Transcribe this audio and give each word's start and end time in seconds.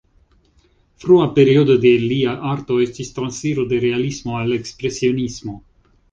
Frua 1.01 1.25
periodo 1.33 1.75
de 1.83 1.91
lia 2.03 2.31
arto 2.53 2.77
estis 2.85 3.11
transiro 3.17 3.65
de 3.73 3.79
realismo 3.83 4.39
al 4.39 4.55
ekspresionismo. 4.57 5.55